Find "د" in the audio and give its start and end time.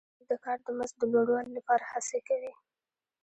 0.31-0.33, 0.65-0.67, 0.99-1.03